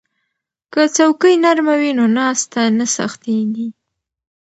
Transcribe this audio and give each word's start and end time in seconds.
که 0.73 0.81
څوکۍ 0.95 1.33
نرمه 1.43 1.75
وي 1.81 1.91
نو 1.99 2.05
ناسته 2.17 2.61
نه 2.77 2.85
سختیږي. 2.95 3.67